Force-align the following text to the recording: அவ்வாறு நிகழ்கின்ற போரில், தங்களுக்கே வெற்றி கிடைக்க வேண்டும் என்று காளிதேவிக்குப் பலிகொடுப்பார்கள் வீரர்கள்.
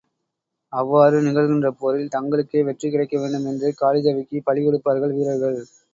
அவ்வாறு 0.73 1.17
நிகழ்கின்ற 1.21 1.69
போரில், 1.79 2.09
தங்களுக்கே 2.09 2.63
வெற்றி 2.69 2.89
கிடைக்க 2.89 3.19
வேண்டும் 3.19 3.47
என்று 3.47 3.69
காளிதேவிக்குப் 3.81 4.47
பலிகொடுப்பார்கள் 4.47 5.15
வீரர்கள். 5.15 5.59